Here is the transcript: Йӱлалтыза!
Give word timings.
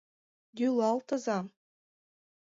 Йӱлалтыза! 0.59 1.37